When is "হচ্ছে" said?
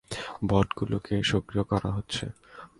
1.91-2.23